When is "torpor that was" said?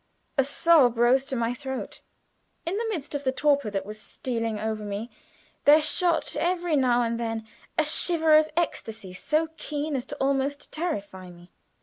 3.31-4.01